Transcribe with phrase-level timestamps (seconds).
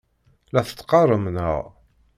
[0.53, 1.59] La t-teqqarem, naɣ?